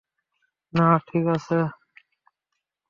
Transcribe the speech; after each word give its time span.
না, 0.73 0.87
ঠিক 1.07 1.25
আছে। 1.35 1.57